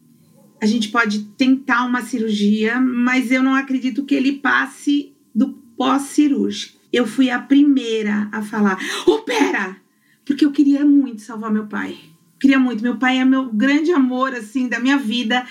[0.60, 6.78] A gente pode tentar uma cirurgia, mas eu não acredito que ele passe do pós-cirúrgico.
[6.92, 9.76] Eu fui a primeira a falar: opera!
[10.24, 11.98] Porque eu queria muito salvar meu pai.
[12.40, 12.82] Queria muito.
[12.82, 15.46] Meu pai é meu grande amor, assim, da minha vida.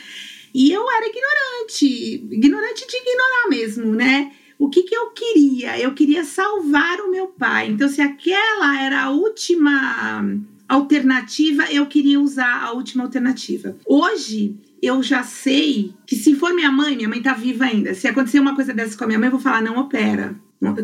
[0.54, 1.86] E eu era ignorante,
[2.32, 4.32] ignorante de ignorar mesmo, né?
[4.60, 5.80] o que, que eu queria?
[5.80, 7.70] Eu queria salvar o meu pai.
[7.70, 10.26] Então, se aquela era a última
[10.68, 13.78] alternativa, eu queria usar a última alternativa.
[13.86, 17.94] Hoje, eu já sei que se for minha mãe, minha mãe tá viva ainda.
[17.94, 20.36] Se acontecer uma coisa dessa com a minha mãe, eu vou falar: não opera.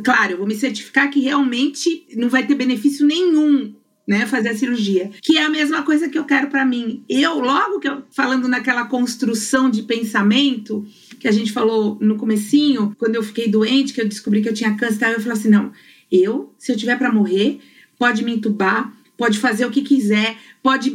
[0.03, 3.73] Claro, eu vou me certificar que realmente não vai ter benefício nenhum
[4.07, 7.03] né, fazer a cirurgia, que é a mesma coisa que eu quero para mim.
[7.07, 10.85] Eu, logo que eu falando naquela construção de pensamento,
[11.19, 14.53] que a gente falou no comecinho, quando eu fiquei doente, que eu descobri que eu
[14.53, 15.71] tinha câncer, eu falei assim, não,
[16.11, 17.59] eu, se eu tiver para morrer,
[17.97, 20.91] pode me entubar, pode fazer o que quiser, pode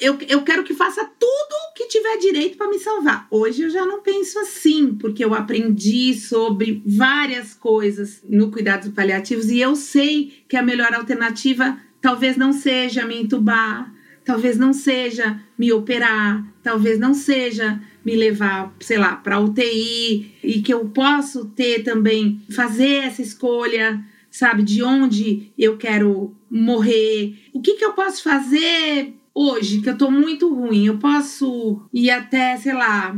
[0.00, 3.26] eu, eu quero que faça tudo que tiver direito para me salvar.
[3.30, 9.50] Hoje eu já não penso assim, porque eu aprendi sobre várias coisas no cuidados paliativos
[9.50, 13.90] e eu sei que a melhor alternativa talvez não seja me entubar,
[14.24, 20.60] talvez não seja me operar, talvez não seja me levar, sei lá, para UTI e
[20.60, 27.36] que eu posso ter também fazer essa escolha, sabe, de onde eu quero morrer.
[27.52, 30.86] O que que eu posso fazer hoje que eu tô muito ruim?
[30.86, 33.16] Eu posso ir até, sei lá,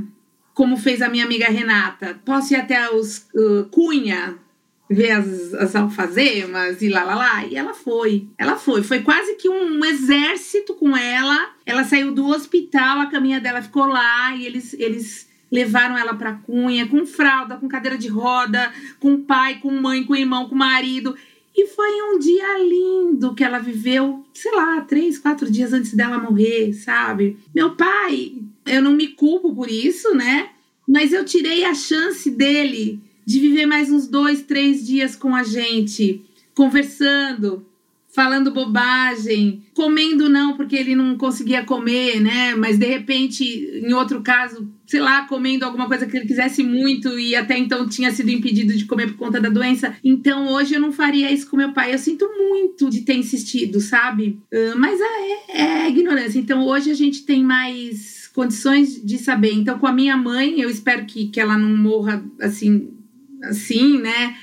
[0.53, 4.37] como fez a minha amiga Renata, posso ir até os uh, Cunha,
[4.89, 7.47] ver as, as alfazemas e lá, lá, lá.
[7.47, 8.29] E ela foi.
[8.39, 8.83] Ela foi.
[8.83, 11.51] Foi quase que um, um exército com ela.
[11.65, 16.35] Ela saiu do hospital, a caminha dela ficou lá e eles, eles levaram ela pra
[16.35, 21.17] Cunha com fralda, com cadeira de roda, com pai, com mãe, com irmão, com marido.
[21.57, 26.19] E foi um dia lindo que ela viveu, sei lá, três, quatro dias antes dela
[26.19, 27.39] morrer, sabe?
[27.55, 28.35] Meu pai,
[28.67, 30.51] eu não me culpo por isso, né?
[30.87, 35.43] Mas eu tirei a chance dele de viver mais uns dois, três dias com a
[35.43, 37.67] gente, conversando,
[38.15, 42.55] falando bobagem, comendo não porque ele não conseguia comer, né?
[42.55, 47.19] Mas de repente, em outro caso, sei lá, comendo alguma coisa que ele quisesse muito
[47.19, 49.97] e até então tinha sido impedido de comer por conta da doença.
[50.05, 51.93] Então hoje eu não faria isso com meu pai.
[51.93, 54.39] Eu sinto muito de ter insistido, sabe?
[54.77, 56.39] Mas é, é ignorância.
[56.39, 59.55] Então hoje a gente tem mais condições de saber.
[59.55, 62.94] Então com a minha mãe, eu espero que, que ela não morra assim
[63.49, 64.37] assim, né?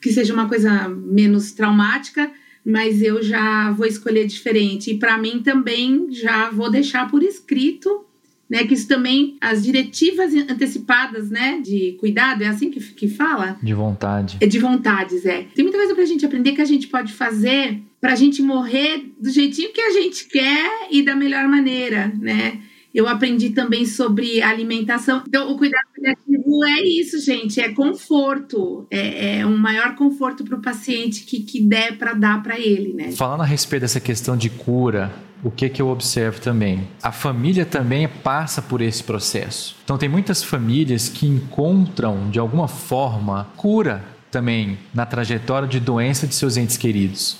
[0.00, 2.30] Que seja uma coisa menos traumática,
[2.64, 4.90] mas eu já vou escolher diferente.
[4.90, 8.04] E para mim também já vou deixar por escrito,
[8.48, 8.64] né?
[8.64, 11.60] Que isso também, as diretivas antecipadas, né?
[11.60, 13.58] De cuidado, é assim que, que fala?
[13.62, 14.36] De vontade.
[14.40, 15.46] É de vontades, é.
[15.54, 19.30] Tem muita coisa pra gente aprender que a gente pode fazer pra gente morrer do
[19.30, 22.60] jeitinho que a gente quer e da melhor maneira, né?
[22.94, 25.22] Eu aprendi também sobre alimentação.
[25.26, 30.56] Então, o cuidado paliativo é isso, gente, é conforto, é, é um maior conforto para
[30.56, 33.12] o paciente que, que der para dar para ele, né?
[33.12, 36.88] Falando a respeito dessa questão de cura, o que, que eu observo também?
[37.02, 39.76] A família também passa por esse processo.
[39.84, 46.26] Então, tem muitas famílias que encontram, de alguma forma, cura também na trajetória de doença
[46.26, 47.36] de seus entes queridos,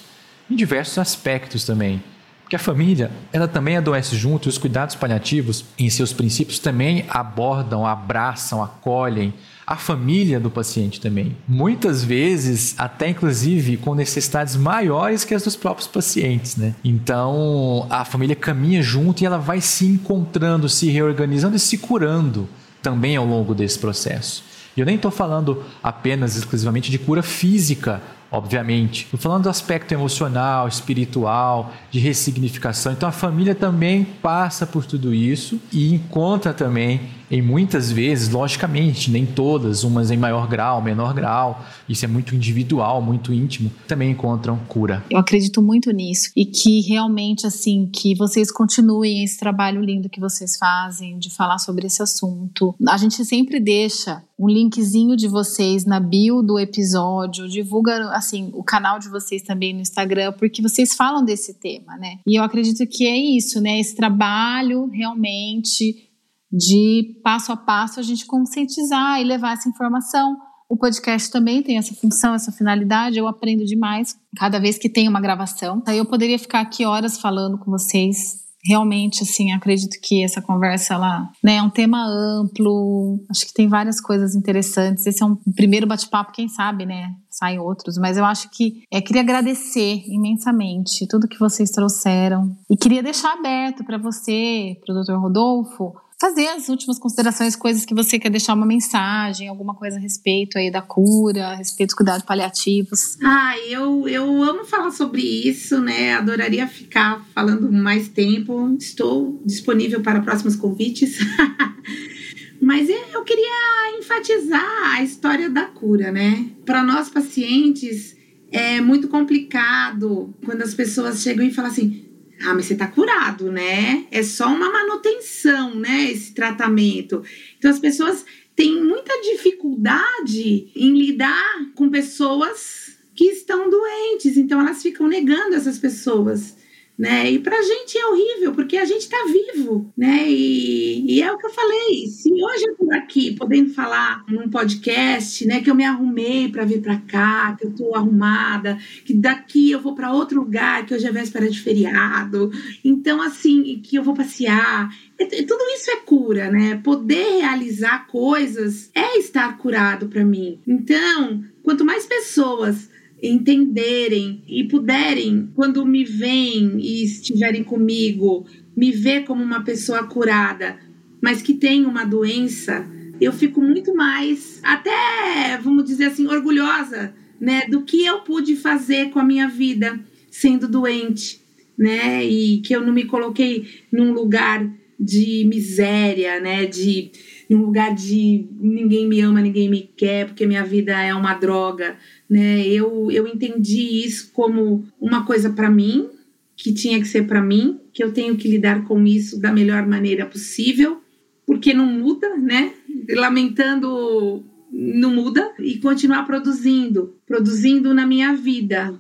[0.50, 2.02] em diversos aspectos também.
[2.48, 7.04] Porque a família, ela também adoece junto e os cuidados paliativos, em seus princípios, também
[7.11, 9.34] abordam, abraçam, acolhem
[9.66, 11.37] a família do paciente também.
[11.46, 16.74] Muitas vezes, até inclusive com necessidades maiores que as dos próprios pacientes, né?
[16.82, 22.48] Então, a família caminha junto e ela vai se encontrando, se reorganizando e se curando
[22.80, 24.42] também ao longo desse processo.
[24.74, 28.00] E eu nem estou falando apenas exclusivamente de cura física
[28.31, 29.05] obviamente.
[29.05, 32.93] Estou falando do aspecto emocional, espiritual, de ressignificação.
[32.93, 39.11] Então a família também passa por tudo isso e encontra também em muitas vezes, logicamente,
[39.11, 44.12] nem todas, umas em maior grau, menor grau, isso é muito individual, muito íntimo, também
[44.12, 45.05] encontram cura.
[45.11, 50.21] Eu acredito muito nisso e que realmente assim, que vocês continuem esse trabalho lindo que
[50.21, 52.74] vocês fazem de falar sobre esse assunto.
[52.89, 58.62] A gente sempre deixa um linkzinho de vocês na bio do episódio, divulga assim o
[58.62, 62.19] canal de vocês também no Instagram, porque vocês falam desse tema, né?
[62.27, 63.79] E eu acredito que é isso, né?
[63.79, 66.09] Esse trabalho realmente
[66.51, 70.37] de passo a passo a gente conscientizar e levar essa informação.
[70.69, 73.19] O podcast também tem essa função, essa finalidade.
[73.19, 75.83] Eu aprendo demais cada vez que tem uma gravação.
[75.87, 78.47] Aí eu poderia ficar aqui horas falando com vocês.
[78.64, 83.24] Realmente, assim, acredito que essa conversa ela, né, é um tema amplo.
[83.30, 85.06] Acho que tem várias coisas interessantes.
[85.06, 87.14] Esse é um primeiro bate-papo, quem sabe, né?
[87.30, 92.76] Saem outros, mas eu acho que é, queria agradecer imensamente tudo que vocês trouxeram e
[92.76, 95.20] queria deixar aberto para você, para o Dr.
[95.20, 100.01] Rodolfo, fazer as últimas considerações, coisas que você quer deixar uma mensagem, alguma coisa a
[100.01, 103.16] respeito aí da cura, a respeito dos cuidados paliativos.
[103.23, 106.14] Ah, eu, eu amo falar sobre isso, né?
[106.14, 108.77] Adoraria ficar falando mais tempo.
[108.79, 111.19] Estou disponível para próximos convites.
[112.61, 116.47] Mas eu queria enfatizar a história da cura, né?
[116.66, 118.16] Para nós pacientes
[118.51, 122.07] é muito complicado quando as pessoas chegam e falam assim:
[122.43, 124.07] ah, mas você tá curado, né?
[124.11, 126.11] É só uma manutenção, né?
[126.11, 127.22] Esse tratamento.
[127.59, 128.24] Então as pessoas
[128.55, 135.78] têm muita dificuldade em lidar com pessoas que estão doentes, então elas ficam negando essas
[135.78, 136.57] pessoas
[136.99, 137.30] né?
[137.30, 140.28] E pra gente é horrível, porque a gente tá vivo, né?
[140.28, 142.09] E, e é o que eu falei.
[142.09, 146.64] Se hoje eu tô aqui podendo falar num podcast, né, que eu me arrumei para
[146.64, 150.94] vir para cá, que eu tô arrumada, que daqui eu vou para outro lugar, que
[150.94, 152.51] hoje é véspera de feriado,
[152.84, 154.90] então assim, que eu vou passear.
[155.16, 156.80] tudo isso é cura, né?
[156.82, 160.59] Poder realizar coisas é estar curado para mim.
[160.66, 162.88] Então, quanto mais pessoas
[163.23, 168.47] entenderem e puderem, quando me veem e estiverem comigo,
[168.77, 170.79] me ver como uma pessoa curada,
[171.21, 172.89] mas que tem uma doença,
[173.21, 179.11] eu fico muito mais, até, vamos dizer assim, orgulhosa, né, do que eu pude fazer
[179.11, 179.99] com a minha vida
[180.31, 181.41] sendo doente,
[181.77, 187.11] né, e que eu não me coloquei num lugar de miséria, né, de
[187.49, 191.96] num lugar de ninguém me ama, ninguém me quer, porque minha vida é uma droga
[192.28, 192.66] né?
[192.66, 196.09] Eu, eu entendi isso como uma coisa para mim,
[196.55, 199.86] que tinha que ser para mim, que eu tenho que lidar com isso da melhor
[199.86, 201.01] maneira possível,
[201.46, 202.74] porque não muda, né?
[203.11, 208.94] Lamentando não muda e continuar produzindo, produzindo na minha vida,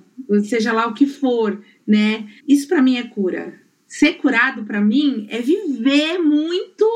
[0.44, 2.26] seja lá o que for, né?
[2.46, 3.60] Isso para mim é cura.
[3.86, 6.86] Ser curado para mim é viver muito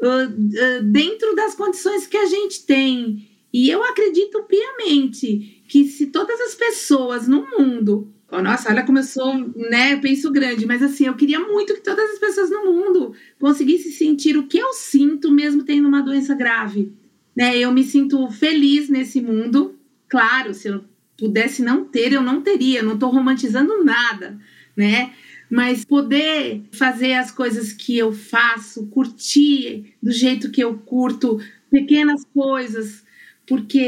[0.00, 6.06] uh, uh, dentro das condições que a gente tem e eu acredito piamente que se
[6.08, 9.96] todas as pessoas no mundo Oh, nossa, olha sou, né?
[9.96, 14.36] Penso grande, mas assim, eu queria muito que todas as pessoas no mundo conseguissem sentir
[14.36, 16.92] o que eu sinto, mesmo tendo uma doença grave.
[17.36, 17.56] Né?
[17.56, 19.78] Eu me sinto feliz nesse mundo.
[20.08, 20.84] Claro, se eu
[21.16, 24.38] pudesse não ter, eu não teria, não estou romantizando nada,
[24.76, 25.12] né?
[25.50, 31.38] Mas poder fazer as coisas que eu faço, curtir do jeito que eu curto,
[31.70, 33.04] pequenas coisas,
[33.46, 33.78] porque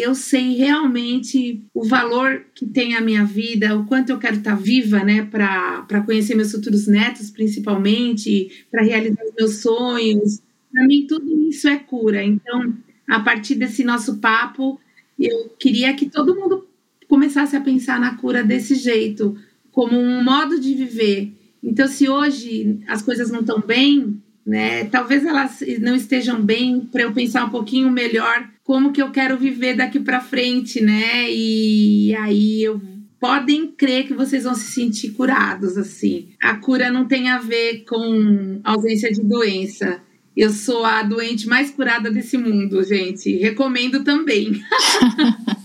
[0.00, 4.54] eu sei realmente o valor que tem a minha vida, o quanto eu quero estar
[4.54, 10.40] viva, né, para conhecer meus futuros netos, principalmente, para realizar os meus sonhos.
[10.72, 12.22] Para mim, tudo isso é cura.
[12.22, 12.76] Então,
[13.08, 14.80] a partir desse nosso papo,
[15.18, 16.66] eu queria que todo mundo
[17.08, 19.36] começasse a pensar na cura desse jeito,
[19.72, 21.32] como um modo de viver.
[21.62, 24.84] Então, se hoje as coisas não estão bem, né?
[24.84, 29.36] Talvez elas não estejam bem para eu pensar um pouquinho melhor como que eu quero
[29.36, 31.30] viver daqui para frente, né?
[31.30, 32.80] E aí eu
[33.20, 36.30] podem crer que vocês vão se sentir curados assim.
[36.42, 40.00] A cura não tem a ver com ausência de doença.
[40.36, 43.36] Eu sou a doente mais curada desse mundo, gente.
[43.36, 44.60] Recomendo também.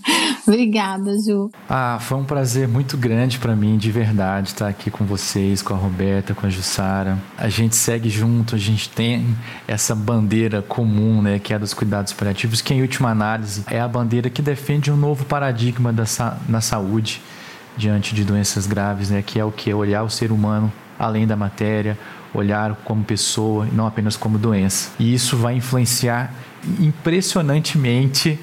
[0.48, 1.50] Obrigada, Ju.
[1.68, 5.74] Ah, foi um prazer muito grande para mim, de verdade, estar aqui com vocês, com
[5.74, 7.18] a Roberta, com a Jussara.
[7.36, 9.36] A gente segue junto, a gente tem
[9.66, 13.86] essa bandeira comum, né, que é dos cuidados paliativos, que em última análise é a
[13.86, 16.04] bandeira que defende um novo paradigma da,
[16.48, 17.20] na saúde
[17.76, 19.72] diante de doenças graves, né, que é o que?
[19.74, 21.96] Olhar o ser humano além da matéria,
[22.34, 24.90] olhar como pessoa e não apenas como doença.
[24.98, 26.32] E isso vai influenciar
[26.80, 28.38] impressionantemente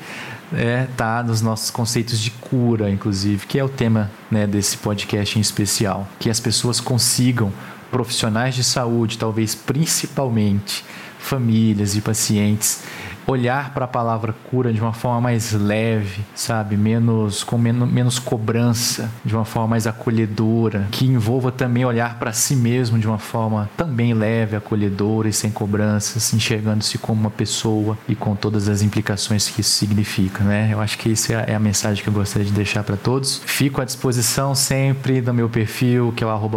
[0.54, 5.38] é, tá nos nossos conceitos de cura, inclusive, que é o tema né, desse podcast
[5.38, 6.08] em especial.
[6.20, 7.52] Que as pessoas consigam,
[7.92, 10.84] profissionais de saúde, talvez principalmente
[11.18, 12.84] famílias e pacientes,
[13.28, 16.78] olhar para a palavra cura de uma forma mais leve, sabe?
[16.78, 22.32] Menos com menos, menos cobrança, de uma forma mais acolhedora, que envolva também olhar para
[22.32, 27.98] si mesmo de uma forma também leve, acolhedora e sem cobranças, enxergando-se como uma pessoa
[28.08, 30.70] e com todas as implicações que isso significa, né?
[30.72, 33.42] Eu acho que isso é, é a mensagem que eu gostaria de deixar para todos.
[33.46, 36.56] Fico à disposição sempre do meu perfil, que é o arroba.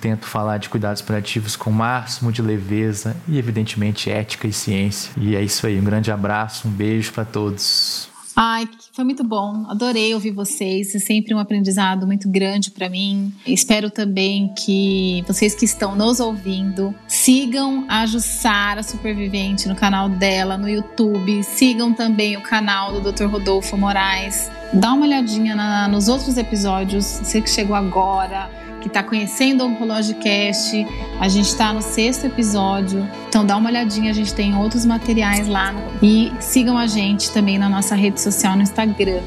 [0.00, 5.01] Tento falar de cuidados paliativos com o máximo de leveza e, evidentemente, ética e ciência
[5.16, 5.78] e é isso aí.
[5.78, 8.10] Um grande abraço, um beijo para todos.
[8.34, 9.66] Ai, foi muito bom.
[9.68, 10.94] Adorei ouvir vocês.
[10.94, 13.32] É sempre um aprendizado muito grande para mim.
[13.46, 20.56] Espero também que vocês que estão nos ouvindo sigam a Jussara Supervivente no canal dela
[20.56, 21.42] no YouTube.
[21.42, 23.24] Sigam também o canal do Dr.
[23.24, 24.50] Rodolfo Moraes.
[24.72, 27.04] Dá uma olhadinha na, nos outros episódios.
[27.04, 30.86] Você que chegou agora que está conhecendo o Oncologicast.
[31.20, 35.46] A gente está no sexto episódio, então dá uma olhadinha, a gente tem outros materiais
[35.46, 35.74] lá.
[36.02, 39.22] E sigam a gente também na nossa rede social no Instagram.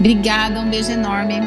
[0.00, 1.40] Obrigada, um beijo enorme.